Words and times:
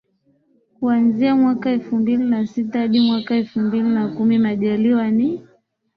kuanzia 0.79 1.35
mwaka 1.35 1.69
elfu 1.69 1.95
mbili 1.95 2.23
na 2.23 2.47
sita 2.47 2.79
hadi 2.79 2.99
mwaka 2.99 3.35
elfu 3.35 3.59
mbili 3.59 3.89
na 3.89 4.07
kumi 4.15 4.37
Majaliwa 4.37 5.11
ni 5.11 5.43